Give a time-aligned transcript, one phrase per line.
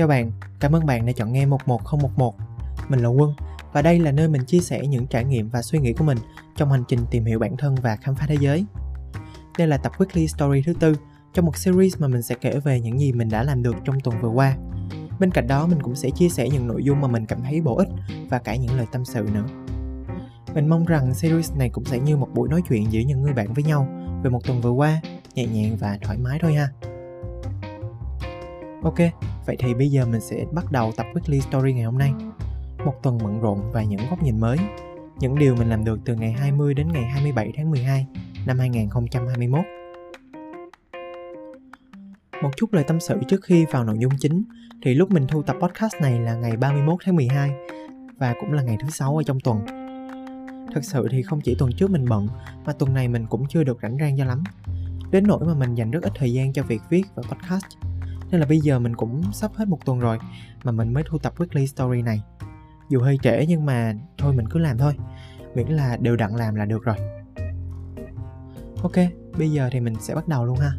[0.00, 2.34] Chào bạn, cảm ơn bạn đã chọn nghe 11011.
[2.88, 3.34] Mình là Quân
[3.72, 6.18] và đây là nơi mình chia sẻ những trải nghiệm và suy nghĩ của mình
[6.56, 8.64] trong hành trình tìm hiểu bản thân và khám phá thế giới.
[9.58, 10.94] Đây là tập Weekly Story thứ tư
[11.34, 14.00] trong một series mà mình sẽ kể về những gì mình đã làm được trong
[14.00, 14.56] tuần vừa qua.
[15.18, 17.60] Bên cạnh đó mình cũng sẽ chia sẻ những nội dung mà mình cảm thấy
[17.60, 17.88] bổ ích
[18.30, 19.44] và cả những lời tâm sự nữa.
[20.54, 23.32] Mình mong rằng series này cũng sẽ như một buổi nói chuyện giữa những người
[23.32, 23.88] bạn với nhau
[24.22, 25.00] về một tuần vừa qua,
[25.34, 26.68] nhẹ nhàng và thoải mái thôi ha.
[28.82, 28.98] Ok,
[29.46, 32.12] vậy thì bây giờ mình sẽ bắt đầu tập Weekly Story ngày hôm nay.
[32.84, 34.58] Một tuần bận rộn và những góc nhìn mới.
[35.20, 38.06] Những điều mình làm được từ ngày 20 đến ngày 27 tháng 12
[38.46, 39.60] năm 2021.
[42.42, 44.42] Một chút lời tâm sự trước khi vào nội dung chính
[44.82, 47.50] thì lúc mình thu tập podcast này là ngày 31 tháng 12
[48.18, 49.66] và cũng là ngày thứ sáu ở trong tuần.
[50.74, 52.28] Thật sự thì không chỉ tuần trước mình bận,
[52.64, 54.44] mà tuần này mình cũng chưa được rảnh rang cho lắm.
[55.10, 57.89] Đến nỗi mà mình dành rất ít thời gian cho việc viết và podcast
[58.30, 60.18] nên là bây giờ mình cũng sắp hết một tuần rồi
[60.64, 62.22] mà mình mới thu tập weekly story này.
[62.88, 64.96] Dù hơi trễ nhưng mà thôi mình cứ làm thôi.
[65.54, 66.96] Miễn là đều đặn làm là được rồi.
[68.82, 68.96] Ok
[69.38, 70.72] bây giờ thì mình sẽ bắt đầu luôn ha.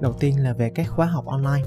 [0.00, 1.62] Đầu tiên là về các khóa học online.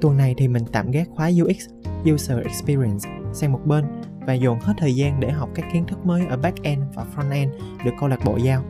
[0.00, 1.68] Tuần này thì mình tạm gác khóa UX
[2.12, 3.84] User Experience sang một bên
[4.26, 7.48] và dồn hết thời gian để học các kiến thức mới ở back-end và front-end
[7.84, 8.64] được câu lạc bộ giao.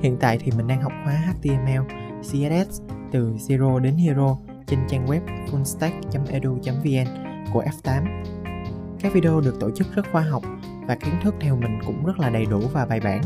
[0.00, 1.82] Hiện tại thì mình đang học khóa HTML,
[2.26, 2.80] CSS
[3.12, 7.06] từ Zero đến Hero trên trang web fullstack.edu.vn
[7.52, 8.24] của F8.
[9.00, 10.42] Các video được tổ chức rất khoa học
[10.86, 13.20] và kiến thức theo mình cũng rất là đầy đủ và bài bản.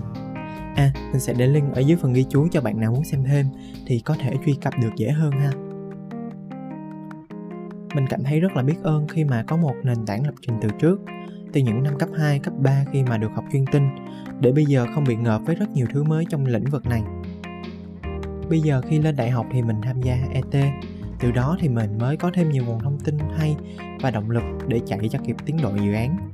[0.76, 3.24] À, mình sẽ để link ở dưới phần ghi chú cho bạn nào muốn xem
[3.24, 3.46] thêm
[3.86, 5.50] thì có thể truy cập được dễ hơn ha.
[7.94, 10.56] Mình cảm thấy rất là biết ơn khi mà có một nền tảng lập trình
[10.62, 11.00] từ trước,
[11.52, 13.88] từ những năm cấp 2, cấp 3 khi mà được học chuyên tinh,
[14.40, 17.02] để bây giờ không bị ngợp với rất nhiều thứ mới trong lĩnh vực này
[18.50, 20.72] bây giờ khi lên đại học thì mình tham gia ET
[21.20, 23.56] từ đó thì mình mới có thêm nhiều nguồn thông tin hay
[24.00, 26.32] và động lực để chạy cho kịp tiến độ dự án.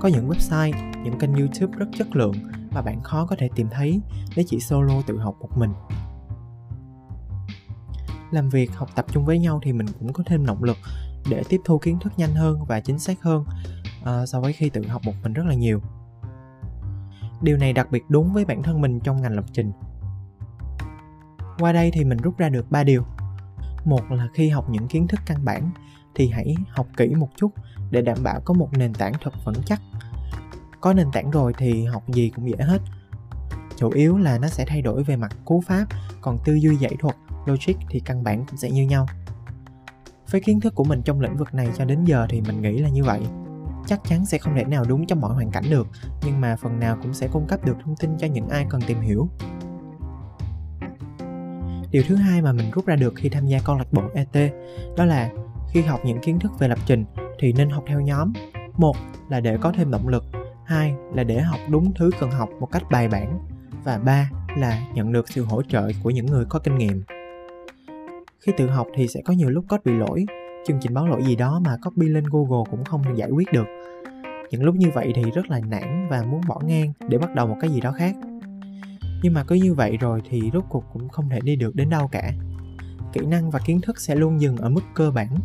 [0.00, 0.72] Có những website
[1.02, 2.34] những kênh youtube rất chất lượng
[2.70, 4.00] mà bạn khó có thể tìm thấy
[4.36, 5.70] nếu chỉ solo tự học một mình.
[8.30, 10.76] Làm việc học tập chung với nhau thì mình cũng có thêm động lực
[11.30, 13.44] để tiếp thu kiến thức nhanh hơn và chính xác hơn
[14.00, 15.80] uh, so với khi tự học một mình rất là nhiều.
[17.42, 19.72] Điều này đặc biệt đúng với bản thân mình trong ngành lập trình
[21.58, 23.04] qua đây thì mình rút ra được ba điều.
[23.84, 25.70] Một là khi học những kiến thức căn bản,
[26.14, 27.52] thì hãy học kỹ một chút
[27.90, 29.80] để đảm bảo có một nền tảng thật vững chắc.
[30.80, 32.82] Có nền tảng rồi thì học gì cũng dễ hết.
[33.76, 35.86] Chủ yếu là nó sẽ thay đổi về mặt cú pháp,
[36.20, 39.06] còn tư duy giải thuật, logic thì căn bản cũng sẽ như nhau.
[40.30, 42.78] Với kiến thức của mình trong lĩnh vực này cho đến giờ thì mình nghĩ
[42.78, 43.20] là như vậy.
[43.86, 45.88] Chắc chắn sẽ không thể nào đúng trong mọi hoàn cảnh được,
[46.24, 48.80] nhưng mà phần nào cũng sẽ cung cấp được thông tin cho những ai cần
[48.86, 49.28] tìm hiểu
[51.96, 54.52] điều thứ hai mà mình rút ra được khi tham gia câu lạc bộ ET
[54.96, 55.30] đó là
[55.72, 57.04] khi học những kiến thức về lập trình
[57.38, 58.32] thì nên học theo nhóm.
[58.76, 58.96] Một
[59.30, 60.24] là để có thêm động lực,
[60.64, 63.38] hai là để học đúng thứ cần học một cách bài bản,
[63.84, 67.02] và ba là nhận được sự hỗ trợ của những người có kinh nghiệm.
[68.40, 70.24] Khi tự học thì sẽ có nhiều lúc code bị lỗi,
[70.66, 73.66] chương trình báo lỗi gì đó mà copy lên google cũng không giải quyết được.
[74.50, 77.46] Những lúc như vậy thì rất là nản và muốn bỏ ngang để bắt đầu
[77.46, 78.14] một cái gì đó khác
[79.26, 81.90] nhưng mà cứ như vậy rồi thì rốt cuộc cũng không thể đi được đến
[81.90, 82.32] đâu cả.
[83.12, 85.36] Kỹ năng và kiến thức sẽ luôn dừng ở mức cơ bản.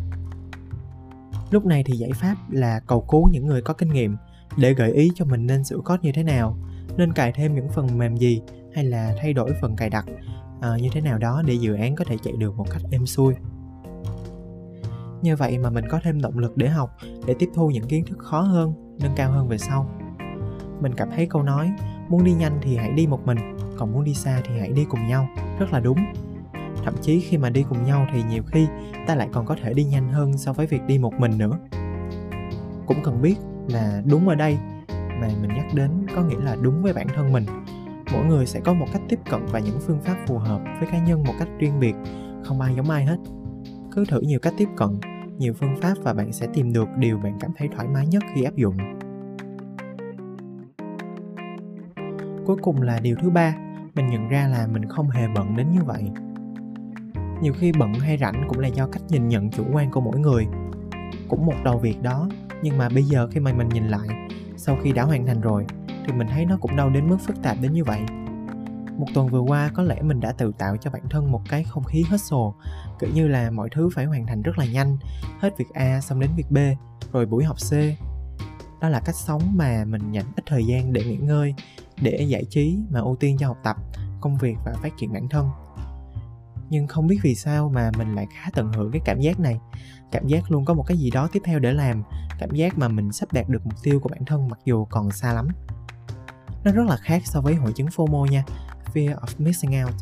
[1.50, 4.16] Lúc này thì giải pháp là cầu cứu những người có kinh nghiệm
[4.56, 6.56] để gợi ý cho mình nên sửa code như thế nào
[6.96, 8.42] nên cài thêm những phần mềm gì
[8.74, 10.04] hay là thay đổi phần cài đặt
[10.56, 13.06] uh, như thế nào đó để dự án có thể chạy được một cách êm
[13.06, 13.34] xuôi.
[15.22, 18.04] Như vậy mà mình có thêm động lực để học để tiếp thu những kiến
[18.04, 19.90] thức khó hơn nâng cao hơn về sau.
[20.80, 21.72] Mình cảm thấy câu nói
[22.08, 23.38] muốn đi nhanh thì hãy đi một mình,
[23.76, 25.28] còn muốn đi xa thì hãy đi cùng nhau.
[25.58, 25.98] Rất là đúng.
[26.84, 28.66] Thậm chí khi mà đi cùng nhau thì nhiều khi
[29.06, 31.58] ta lại còn có thể đi nhanh hơn so với việc đi một mình nữa.
[32.86, 33.36] Cũng cần biết
[33.68, 34.58] là đúng ở đây
[34.90, 37.44] mà mình nhắc đến có nghĩa là đúng với bản thân mình.
[38.12, 40.88] Mỗi người sẽ có một cách tiếp cận và những phương pháp phù hợp với
[40.92, 41.94] cá nhân một cách riêng biệt,
[42.44, 43.16] không ai giống ai hết.
[43.92, 44.88] Cứ thử nhiều cách tiếp cận,
[45.38, 48.22] nhiều phương pháp và bạn sẽ tìm được điều bạn cảm thấy thoải mái nhất
[48.34, 48.76] khi áp dụng.
[52.46, 53.54] Cuối cùng là điều thứ ba,
[53.94, 56.10] mình nhận ra là mình không hề bận đến như vậy.
[57.42, 60.18] Nhiều khi bận hay rảnh cũng là do cách nhìn nhận chủ quan của mỗi
[60.18, 60.46] người.
[61.28, 62.28] Cũng một đầu việc đó,
[62.62, 64.08] nhưng mà bây giờ khi mà mình nhìn lại,
[64.56, 65.66] sau khi đã hoàn thành rồi,
[66.06, 68.00] thì mình thấy nó cũng đâu đến mức phức tạp đến như vậy.
[68.98, 71.64] Một tuần vừa qua, có lẽ mình đã tự tạo cho bản thân một cái
[71.64, 72.54] không khí hết sồ,
[73.00, 74.98] kiểu như là mọi thứ phải hoàn thành rất là nhanh,
[75.40, 76.58] hết việc a xong đến việc b,
[77.12, 77.72] rồi buổi học c.
[78.80, 81.54] Đó là cách sống mà mình dành ít thời gian để nghỉ ngơi
[82.02, 83.76] để giải trí mà ưu tiên cho học tập,
[84.20, 85.50] công việc và phát triển bản thân.
[86.70, 89.60] Nhưng không biết vì sao mà mình lại khá tận hưởng cái cảm giác này.
[90.12, 92.02] Cảm giác luôn có một cái gì đó tiếp theo để làm,
[92.38, 95.10] cảm giác mà mình sắp đạt được mục tiêu của bản thân mặc dù còn
[95.10, 95.48] xa lắm.
[96.64, 98.44] Nó rất là khác so với hội chứng FOMO nha,
[98.94, 99.94] fear of missing out.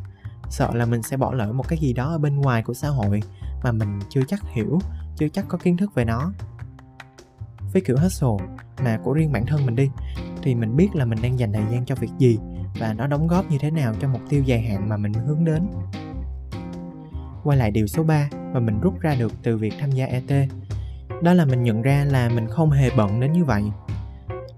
[0.50, 2.88] Sợ là mình sẽ bỏ lỡ một cái gì đó ở bên ngoài của xã
[2.88, 3.22] hội
[3.62, 4.78] mà mình chưa chắc hiểu,
[5.16, 6.32] chưa chắc có kiến thức về nó.
[7.72, 8.46] Với kiểu hustle
[8.84, 9.90] mà của riêng bản thân mình đi
[10.42, 12.38] thì mình biết là mình đang dành thời gian cho việc gì
[12.80, 15.44] và nó đóng góp như thế nào cho mục tiêu dài hạn mà mình hướng
[15.44, 15.66] đến.
[17.44, 20.48] Quay lại điều số 3 mà mình rút ra được từ việc tham gia ET
[21.22, 23.62] đó là mình nhận ra là mình không hề bận đến như vậy.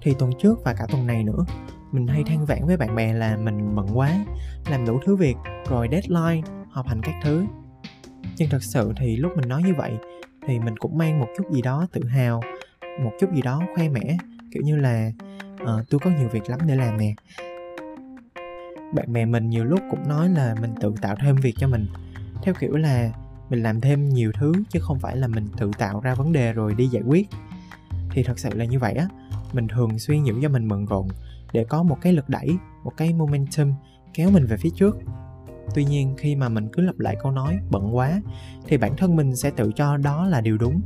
[0.02, 1.44] Thì tuần trước và cả tuần này nữa,
[1.93, 4.25] mình hay than vãn với bạn bè là mình bận quá,
[4.70, 5.37] làm đủ thứ việc,
[5.69, 7.46] rồi deadline, họp hành các thứ.
[8.37, 9.93] Nhưng thật sự thì lúc mình nói như vậy,
[10.46, 12.40] thì mình cũng mang một chút gì đó tự hào,
[13.05, 14.17] một chút gì đó khoe mẽ,
[14.52, 15.11] kiểu như là
[15.62, 17.14] uh, tôi có nhiều việc lắm để làm nè.
[18.94, 21.87] Bạn bè mình nhiều lúc cũng nói là mình tự tạo thêm việc cho mình.
[22.43, 23.12] Theo kiểu là
[23.50, 26.53] mình làm thêm nhiều thứ chứ không phải là mình tự tạo ra vấn đề
[26.53, 27.29] rồi đi giải quyết.
[28.11, 29.09] Thì thật sự là như vậy á
[29.53, 31.09] mình thường xuyên giữ cho mình bận rộn
[31.53, 33.73] để có một cái lực đẩy một cái momentum
[34.15, 34.97] kéo mình về phía trước.
[35.75, 38.20] Tuy nhiên khi mà mình cứ lặp lại câu nói bận quá
[38.67, 40.81] thì bản thân mình sẽ tự cho đó là điều đúng.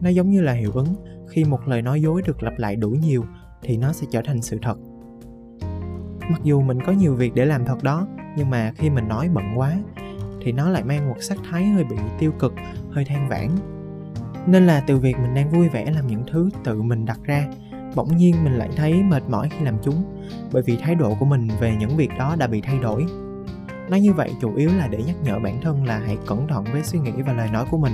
[0.00, 0.94] Nó giống như là hiệu ứng
[1.28, 3.24] khi một lời nói dối được lặp lại đủ nhiều
[3.64, 4.78] thì nó sẽ trở thành sự thật.
[6.30, 8.06] Mặc dù mình có nhiều việc để làm thật đó,
[8.36, 9.76] nhưng mà khi mình nói bận quá,
[10.42, 12.54] thì nó lại mang một sắc thái hơi bị tiêu cực,
[12.90, 13.48] hơi than vãn.
[14.46, 17.48] Nên là từ việc mình đang vui vẻ làm những thứ tự mình đặt ra,
[17.94, 20.04] bỗng nhiên mình lại thấy mệt mỏi khi làm chúng,
[20.52, 23.06] bởi vì thái độ của mình về những việc đó đã bị thay đổi.
[23.88, 26.64] Nói như vậy chủ yếu là để nhắc nhở bản thân là hãy cẩn thận
[26.72, 27.92] với suy nghĩ và lời nói của mình,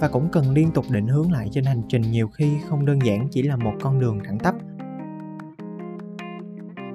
[0.00, 2.98] và cũng cần liên tục định hướng lại trên hành trình nhiều khi không đơn
[3.04, 4.54] giản chỉ là một con đường thẳng tắp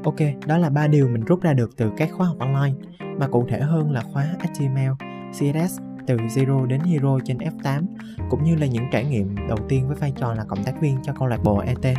[0.07, 2.75] ok đó là ba điều mình rút ra được từ các khóa học online
[3.19, 4.91] mà cụ thể hơn là khóa HTML,
[5.31, 7.85] CSS từ Zero đến Hero trên F8
[8.29, 10.97] cũng như là những trải nghiệm đầu tiên với vai trò là cộng tác viên
[11.03, 11.97] cho câu lạc bộ ET.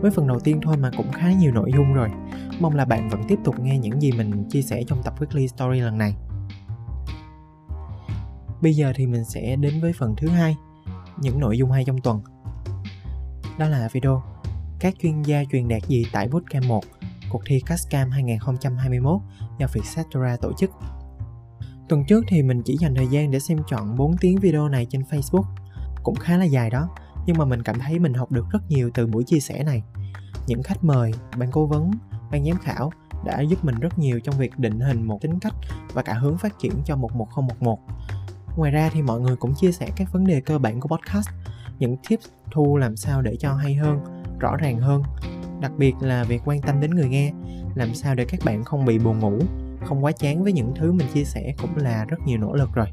[0.00, 2.08] Với phần đầu tiên thôi mà cũng khá nhiều nội dung rồi.
[2.60, 5.46] Mong là bạn vẫn tiếp tục nghe những gì mình chia sẻ trong tập Weekly
[5.46, 6.14] Story lần này.
[8.62, 10.56] Bây giờ thì mình sẽ đến với phần thứ hai,
[11.20, 12.20] những nội dung hay trong tuần.
[13.58, 14.22] Đó là video
[14.78, 16.84] Các chuyên gia truyền đạt gì tại Bootcamp 1
[17.30, 19.20] cuộc thi Cascam 2021
[19.58, 20.70] do Vietcetera tổ chức.
[21.88, 24.86] Tuần trước thì mình chỉ dành thời gian để xem chọn 4 tiếng video này
[24.90, 25.44] trên Facebook.
[26.02, 26.88] Cũng khá là dài đó,
[27.26, 29.82] nhưng mà mình cảm thấy mình học được rất nhiều từ buổi chia sẻ này.
[30.46, 31.90] Những khách mời, ban cố vấn,
[32.30, 32.92] ban giám khảo
[33.24, 35.54] đã giúp mình rất nhiều trong việc định hình một tính cách
[35.92, 37.78] và cả hướng phát triển cho 11011.
[38.56, 41.28] Ngoài ra thì mọi người cũng chia sẻ các vấn đề cơ bản của podcast,
[41.78, 44.00] những tips thu làm sao để cho hay hơn,
[44.38, 45.02] rõ ràng hơn.
[45.60, 47.32] Đặc biệt là việc quan tâm đến người nghe
[47.74, 49.38] làm sao để các bạn không bị buồn ngủ
[49.84, 52.68] không quá chán với những thứ mình chia sẻ cũng là rất nhiều nỗ lực
[52.74, 52.86] rồi.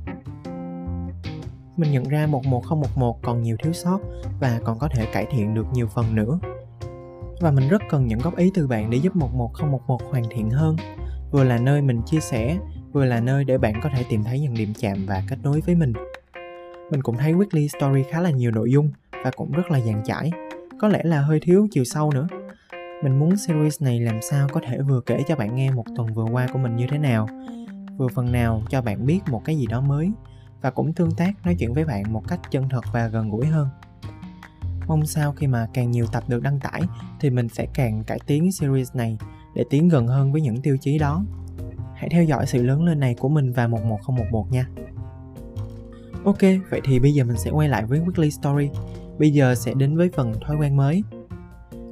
[1.77, 3.99] Mình nhận ra 11011 còn nhiều thiếu sót
[4.39, 6.39] và còn có thể cải thiện được nhiều phần nữa.
[7.41, 10.75] Và mình rất cần những góp ý từ bạn để giúp 11011 hoàn thiện hơn.
[11.31, 12.57] Vừa là nơi mình chia sẻ
[12.91, 15.61] vừa là nơi để bạn có thể tìm thấy những điểm chạm và kết nối
[15.61, 15.93] với mình
[16.91, 18.89] mình cũng thấy weekly story khá là nhiều nội dung
[19.23, 20.31] và cũng rất là dàn trải.
[20.79, 22.27] Có lẽ là hơi thiếu chiều sâu nữa.
[23.03, 26.13] Mình muốn series này làm sao có thể vừa kể cho bạn nghe một tuần
[26.13, 27.27] vừa qua của mình như thế nào,
[27.97, 30.11] vừa phần nào cho bạn biết một cái gì đó mới
[30.61, 33.45] và cũng tương tác nói chuyện với bạn một cách chân thật và gần gũi
[33.45, 33.67] hơn.
[34.87, 36.81] Mong sao khi mà càng nhiều tập được đăng tải
[37.19, 39.17] thì mình sẽ càng cải tiến series này
[39.55, 41.23] để tiến gần hơn với những tiêu chí đó.
[41.95, 44.67] Hãy theo dõi sự lớn lên này của mình và 11011 nha.
[46.25, 48.69] Ok, vậy thì bây giờ mình sẽ quay lại với Weekly Story.
[49.19, 51.03] Bây giờ sẽ đến với phần thói quen mới.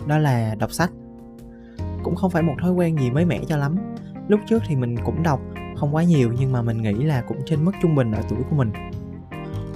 [0.07, 0.91] Đó là đọc sách.
[2.03, 3.75] Cũng không phải một thói quen gì mới mẻ cho lắm.
[4.27, 5.41] Lúc trước thì mình cũng đọc
[5.77, 8.39] không quá nhiều nhưng mà mình nghĩ là cũng trên mức trung bình ở tuổi
[8.49, 8.71] của mình.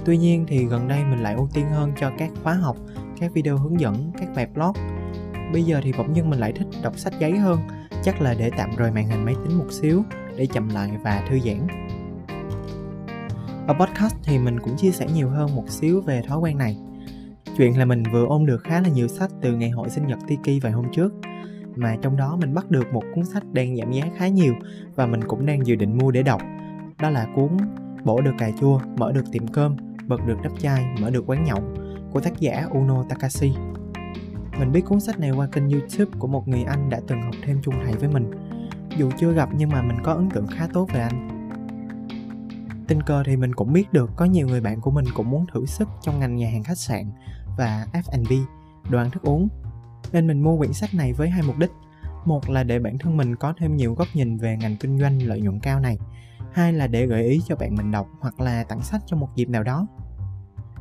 [0.04, 2.76] Tuy nhiên thì gần đây mình lại ưu tiên hơn cho các khóa học
[3.20, 4.72] các video hướng dẫn các bài blog.
[5.52, 7.58] Bây giờ thì bỗng dưng mình lại thích đọc sách giấy hơn.
[8.02, 10.02] Chắc là để tạm rời màn hình máy tính một xíu
[10.36, 11.87] để chậm lại và thư giãn
[13.68, 16.76] ở podcast thì mình cũng chia sẻ nhiều hơn một xíu về thói quen này
[17.56, 20.18] chuyện là mình vừa ôm được khá là nhiều sách từ ngày hội sinh nhật
[20.28, 21.14] Tiki vài hôm trước
[21.76, 24.54] mà trong đó mình bắt được một cuốn sách đang giảm giá khá nhiều
[24.94, 26.42] và mình cũng đang dự định mua để đọc.
[26.98, 27.56] Đó là cuốn
[28.04, 31.44] Bổ được cà chua, mở được tiệm cơm, bật được đắp chai, mở được quán
[31.44, 31.60] nhậu
[32.12, 33.52] của tác giả Uno Takashi.
[34.58, 37.34] Mình biết cuốn sách này qua kênh YouTube của một người anh đã từng học
[37.42, 38.30] thêm chung thầy với mình.
[38.96, 41.37] Dù chưa gặp nhưng mà mình có ấn tượng khá tốt về anh.
[42.88, 45.46] Tình cờ thì mình cũng biết được có nhiều người bạn của mình cũng muốn
[45.52, 47.12] thử sức trong ngành nhà hàng khách sạn
[47.56, 48.32] và F&B,
[48.90, 49.48] đồ ăn thức uống.
[50.12, 51.70] Nên mình mua quyển sách này với hai mục đích.
[52.24, 55.22] Một là để bản thân mình có thêm nhiều góc nhìn về ngành kinh doanh
[55.22, 55.98] lợi nhuận cao này.
[56.52, 59.28] Hai là để gợi ý cho bạn mình đọc hoặc là tặng sách trong một
[59.34, 59.86] dịp nào đó.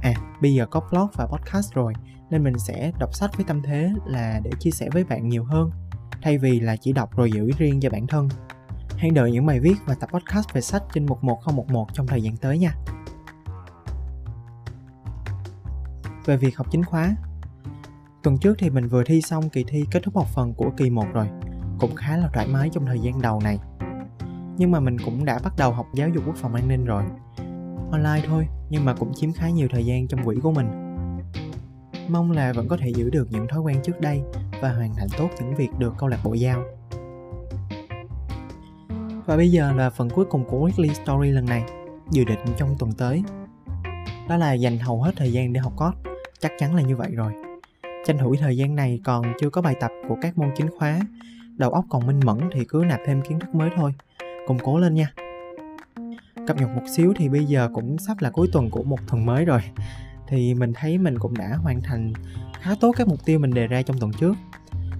[0.01, 1.93] À bây giờ có blog và podcast rồi
[2.29, 5.43] nên mình sẽ đọc sách với tâm thế là để chia sẻ với bạn nhiều
[5.43, 5.71] hơn
[6.21, 8.29] thay vì là chỉ đọc rồi giữ riêng cho bản thân
[8.97, 12.37] hãy đợi những bài viết và tập podcast về sách trên 11011 trong thời gian
[12.37, 12.75] tới nha.
[16.25, 17.15] Về việc học chính khóa,
[18.23, 20.89] tuần trước thì mình vừa thi xong kỳ thi kết thúc một phần của kỳ
[20.89, 21.27] 1 rồi.
[21.79, 23.59] Cũng khá là thoải mái trong thời gian đầu này.
[24.57, 27.03] Nhưng mà mình cũng đã bắt đầu học giáo dục quốc phòng an ninh rồi.
[27.91, 30.67] Online thôi, nhưng mà cũng chiếm khá nhiều thời gian trong quỹ của mình.
[32.09, 34.21] Mong là vẫn có thể giữ được những thói quen trước đây
[34.61, 36.63] và hoàn thành tốt những việc được câu lạc bộ giao
[39.27, 41.63] và bây giờ là phần cuối cùng của weekly story lần này,
[42.11, 43.23] dự định trong tuần tới.
[44.29, 47.11] Đó là dành hầu hết thời gian để học code, chắc chắn là như vậy
[47.11, 47.31] rồi.
[48.05, 50.99] Tranh thủ thời gian này còn chưa có bài tập của các môn chính khóa,
[51.57, 53.93] đầu óc còn minh mẫn thì cứ nạp thêm kiến thức mới thôi.
[54.47, 55.13] Cùng cố lên nha.
[56.47, 59.25] Cập nhật một xíu thì bây giờ cũng sắp là cuối tuần của một tuần
[59.25, 59.61] mới rồi.
[60.27, 62.13] Thì mình thấy mình cũng đã hoàn thành
[62.61, 64.35] khá tốt các mục tiêu mình đề ra trong tuần trước.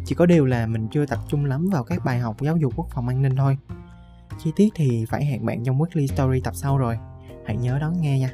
[0.06, 2.74] Chỉ có điều là mình chưa tập trung lắm vào các bài học giáo dục
[2.76, 3.58] quốc phòng an ninh thôi
[4.40, 6.98] chi tiết thì phải hẹn bạn trong weekly story tập sau rồi
[7.46, 8.32] hãy nhớ đón nghe nha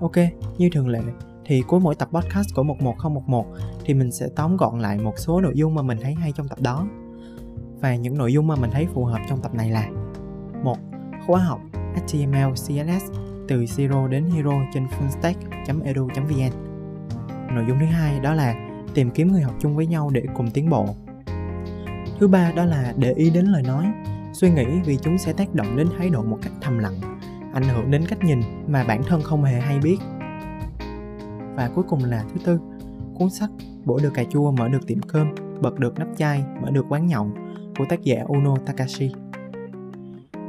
[0.00, 0.16] ok
[0.58, 1.00] như thường lệ
[1.44, 3.46] thì cuối mỗi tập podcast của 11011
[3.84, 6.48] thì mình sẽ tóm gọn lại một số nội dung mà mình thấy hay trong
[6.48, 6.86] tập đó
[7.80, 9.88] và những nội dung mà mình thấy phù hợp trong tập này là
[10.64, 10.78] một
[11.26, 13.12] khóa học HTML, CSS
[13.48, 16.52] từ zero đến hero trên fullstack.edu.vn.
[17.54, 18.54] Nội dung thứ hai đó là
[18.94, 20.86] tìm kiếm người học chung với nhau để cùng tiến bộ.
[22.22, 23.86] Thứ ba đó là để ý đến lời nói,
[24.32, 27.00] suy nghĩ vì chúng sẽ tác động đến thái độ một cách thầm lặng,
[27.54, 29.96] ảnh hưởng đến cách nhìn mà bản thân không hề hay biết.
[31.56, 32.60] Và cuối cùng là thứ tư,
[33.18, 33.50] cuốn sách
[33.84, 37.06] Bổ được cà chua mở được tiệm cơm, bật được nắp chai, mở được quán
[37.06, 37.30] nhậu
[37.78, 39.12] của tác giả Uno Takashi.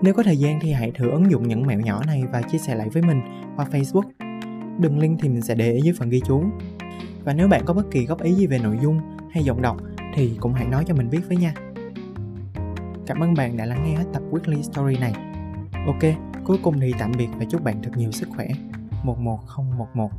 [0.01, 2.57] Nếu có thời gian thì hãy thử ứng dụng những mẹo nhỏ này và chia
[2.57, 3.21] sẻ lại với mình
[3.55, 4.03] qua Facebook.
[4.79, 6.43] Đường link thì mình sẽ để ở dưới phần ghi chú.
[7.23, 8.99] Và nếu bạn có bất kỳ góp ý gì về nội dung
[9.31, 9.77] hay giọng đọc
[10.13, 11.53] thì cũng hãy nói cho mình biết với nha.
[13.07, 15.13] Cảm ơn bạn đã lắng nghe hết tập Weekly Story này.
[15.87, 18.47] Ok, cuối cùng thì tạm biệt và chúc bạn thật nhiều sức khỏe.
[19.03, 20.09] 11011